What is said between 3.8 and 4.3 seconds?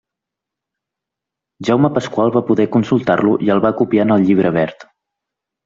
copiar en el